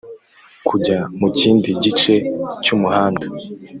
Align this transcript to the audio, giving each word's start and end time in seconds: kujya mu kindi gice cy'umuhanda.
kujya 0.67 0.99
mu 1.19 1.27
kindi 1.39 1.69
gice 1.83 2.13
cy'umuhanda. 2.63 3.25